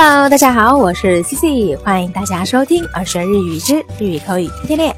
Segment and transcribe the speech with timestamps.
[0.00, 4.96] Hello，大家好，我是 C C，欢迎大家收听二十日语之日语口语天天练。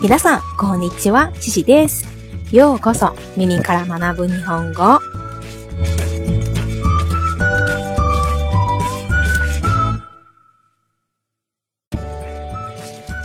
[0.00, 2.04] 皆さんこんにちは、C C です。
[2.50, 5.00] ようこそ耳から学ぶ日本語。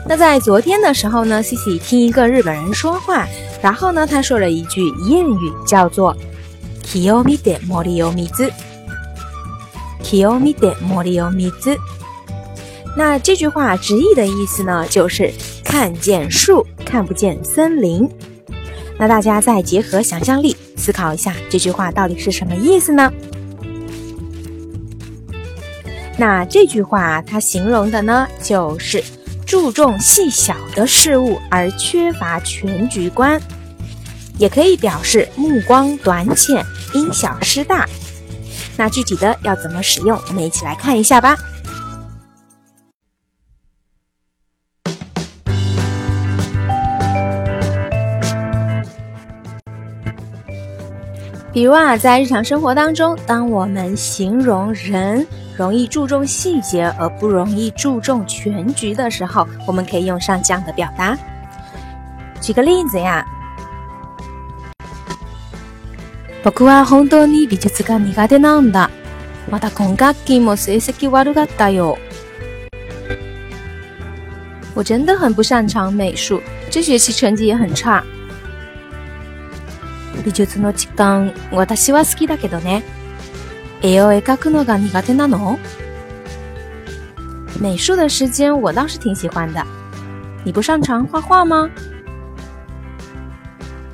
[0.08, 3.28] 那在昨天的时候呢，C C 听一个日本人说话，
[3.62, 6.16] 然后呢，他说了一句谚语，叫做“
[6.82, 8.28] 気を見て森を見
[10.14, 10.14] ず”。
[10.14, 11.78] 気を見て森を見ず。
[12.98, 15.32] 那这句话直译的意思呢，就是
[15.64, 18.10] 看见树，看不见森林。
[18.98, 23.12] 那大家再结合想象力思考一下，这句话到底是什么意思呢？
[26.18, 29.02] 那这句话它形容的呢，就是
[29.46, 33.42] 注重细小的事物而缺乏全局观，
[34.38, 37.88] 也可以表示目光短浅、因小失大。
[38.77, 41.37] 那具体的要怎么使用，我们一起来看一下吧。
[51.53, 55.25] 比如啊，在日常生活当中，当我们形容人
[55.57, 61.17] 容易注重细节而不容易注重全局的时候，我们可以用上这样的表达。
[62.41, 63.25] 举个例子呀。
[66.45, 68.91] 僕は本当に美術が苦手なんだ。
[69.51, 71.99] また今学期も成績悪かったよ。
[74.75, 78.05] 我真的很不擅长美术，这学期成绩也很差。
[80.23, 82.83] 美術の時間、私は好きだけどね。
[83.83, 85.59] 絵を描くのが苦手なの？
[87.59, 89.65] 美术的时间我倒是挺喜欢的。
[90.45, 91.71] 你不擅长画画吗？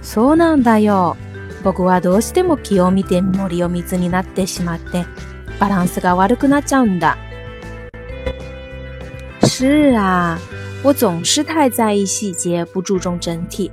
[0.03, 1.17] そうなんだよ。
[1.64, 5.06] 僕はどうしても気を見て森を水になってしまって
[5.60, 7.18] バランスが悪くなっちゃうんだ。
[9.42, 10.38] 是啊，
[10.84, 13.72] 我总是太在意细节，不注重整体，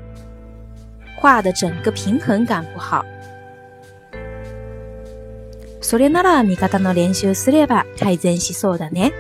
[1.21, 3.05] 画的整个平衡感不好。
[5.81, 9.13] それなら見方の練習すれば改善しそうだね。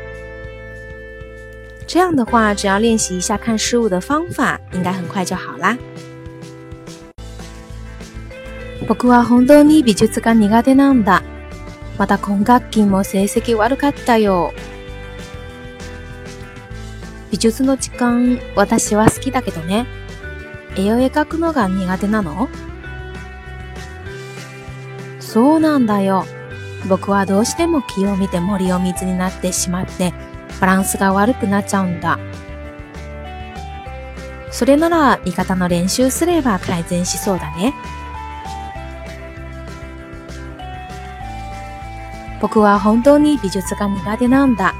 [1.87, 5.77] 这样的话，只要练习一下看事物的方法，应该很快就好啦。
[8.88, 11.22] 僕は本当に美術が苦手なんだ。
[11.98, 14.53] また今学期も成績悪かったよ。
[17.30, 19.86] 美術の時間、私は好きだけどね。
[20.78, 22.48] 絵を描くのが苦手なの？
[25.19, 26.25] そうなんだよ。
[26.88, 30.14] 僕はどうしても気を見て森を水になってしまって、
[30.62, 32.18] バランスが悪くなっちゃうんだ。
[34.52, 37.74] それなら味方の練習すれば改善しそうだね。
[42.42, 44.74] 僕は本当に美術が苦手なんだ。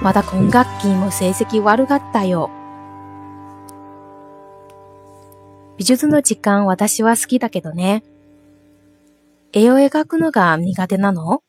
[0.00, 2.50] また今学期も成績悪かったよ。
[5.76, 8.02] 美術の時間私は好きだけどね。
[9.52, 11.42] 絵を描くのが苦手なの？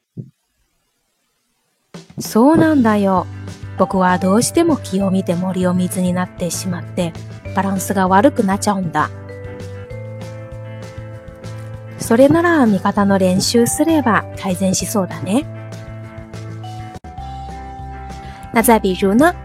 [2.20, 3.28] そうなんだよ。
[3.78, 7.14] 僕はどうしても気を見て森を水になってしまって、
[7.56, 9.10] バランスが悪くなっちゃうんだ。
[12.10, 15.46] それなら味方の練習すれば改善しそうだね。
[18.52, 19.36] 那再比如呢？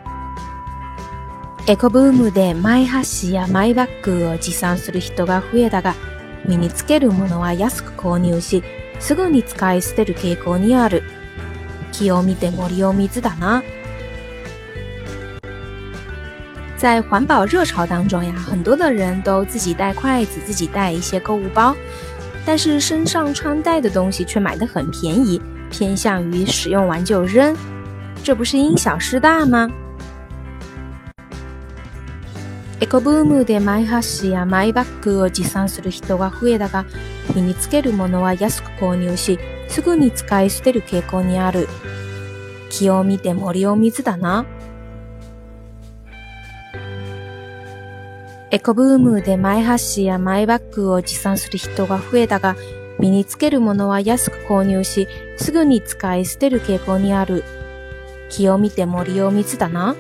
[1.66, 5.94] エコブームでマイハッシやマイバッグを持参する人が増えたが、
[6.46, 8.64] 身につけるものは安く購入し、
[8.98, 11.02] すぐに使い捨てる傾向にある。
[11.92, 13.62] 気を見て森を水だな。
[16.78, 21.76] 在环保热潮当中呀，很多的人都自己带筷子，自己带一些购物包。
[22.46, 25.40] 但是身上穿戴的东西却买的很便宜，
[25.70, 27.56] 偏向于使用完就扔，
[28.22, 29.70] 这不是因小失大吗？
[32.80, 36.84] エコブームでマイハッシやマイバッグを持参する人が増えたが、
[37.34, 39.38] 身につけるものは安く購入し、
[39.68, 41.66] すぐに使い捨てる傾向にある。
[42.68, 44.44] 気を見て森を水だな。
[48.54, 52.54] エコブームでマイハッシやマイバッグを持参する人が増えたが、
[53.00, 55.08] 身につけるものは安く購入し、
[55.38, 57.42] すぐに使い捨てる傾向にある。
[58.30, 59.96] 気を見て森を水だな。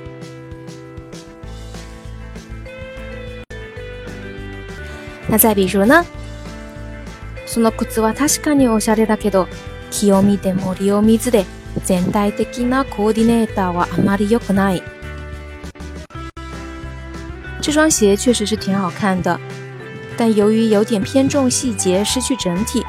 [5.28, 6.04] 那再比如呢？
[7.46, 9.48] その靴は確かにおしゃれだけど、
[9.90, 11.44] 気を見て森を水で
[11.84, 14.93] 全体的なコーディネーターはあまり良くない。
[17.64, 19.40] 这双鞋确实是挺好看的，
[20.18, 22.84] 但由于有点偏重细节，失去整体，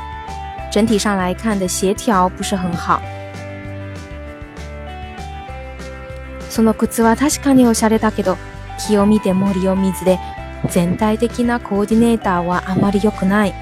[0.69, 2.99] 整体上来看的协调不是很好。
[6.49, 8.35] その靴は確かにおしゃれだけど、
[8.77, 10.19] 木を見て森を水で、
[10.69, 13.53] 全体的なコーディネーターはあまり良くない。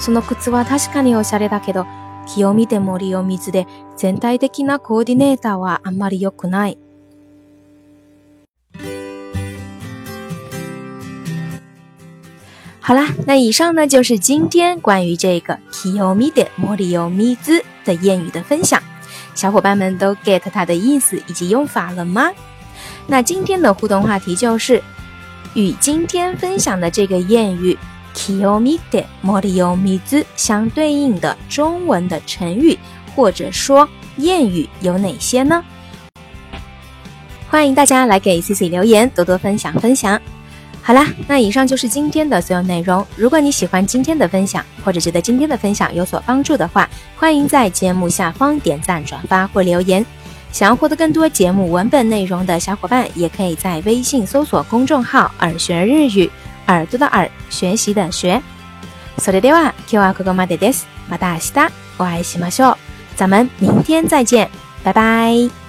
[0.00, 1.86] その靴は確かにおしゃれだけど、
[2.26, 6.78] 木を見て森を水で、全体的なコーディネーターはあまり良くない。
[12.86, 17.34] 好啦，那以上呢就是今天关于这个 “kiyomi de moriyomi”
[17.82, 18.78] 的谚语的分享。
[19.34, 22.30] 小伙伴们都 get 它的意思以及用法了吗？
[23.06, 24.82] 那今天的互动话题就是
[25.54, 27.74] 与今天分享的这个谚语
[28.14, 29.98] “kiyomi de moriyomi”
[30.36, 32.78] 相对应的中文的成语
[33.16, 33.88] 或者说
[34.18, 35.64] 谚语有哪些呢？
[37.48, 40.20] 欢迎大家来给 Cici 留言，多多分享分享。
[40.83, 43.05] 好啦，那以上就是今天的所有内容。
[43.15, 50.03] 如果你喜欢今天的分享，或者觉得今天的分享有所帮助的话，欢迎在节目下方点赞、转发或留言。
[50.51, 56.27] 想要获得更多节目文本内容的小伙伴，也可以在微信搜索公众号“耳学日语”，
[56.65, 58.41] 耳朵的耳，学习的学。
[59.17, 60.87] それでは今日はここまでです。
[61.07, 62.77] また明日お会いしましょう。
[63.15, 64.49] 咱们明天再见，
[64.83, 65.62] 拜拜。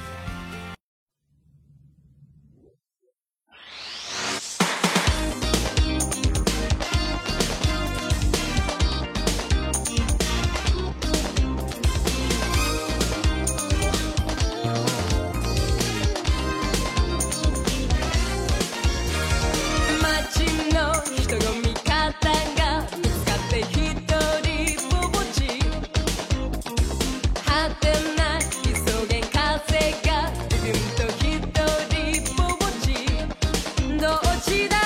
[34.46, 34.85] とご